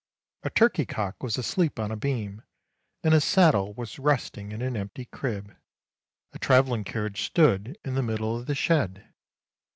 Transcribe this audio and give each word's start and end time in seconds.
A 0.41 0.49
turkey 0.49 0.87
cock 0.87 1.21
was 1.21 1.37
asleep 1.37 1.77
on 1.79 1.91
a 1.91 1.95
beam, 1.95 2.41
and 3.03 3.13
a 3.13 3.21
saddle 3.21 3.75
was 3.75 3.99
resting 3.99 4.51
in 4.51 4.59
an 4.63 4.75
empty 4.75 5.05
crib. 5.05 5.55
A 6.33 6.39
travelling 6.39 6.83
carriage 6.83 7.21
stood 7.21 7.77
in 7.85 7.93
the 7.93 8.01
middle 8.01 8.35
of 8.35 8.47
the 8.47 8.55
2 8.55 8.57
6o 8.57 8.71
ANDERSEN'S 8.71 8.93
FAIRY 8.95 8.95
TALES 8.95 9.05
shed. 9.05 9.13